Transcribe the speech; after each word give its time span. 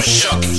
pequeño 0.00 0.57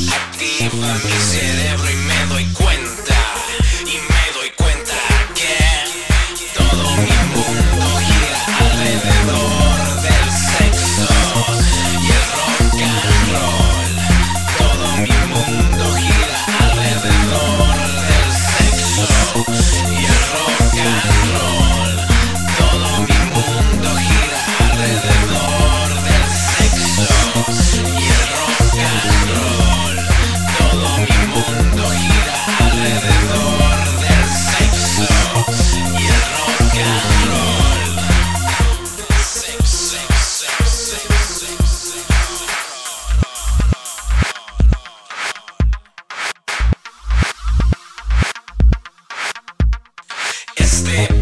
Este 50.72 51.19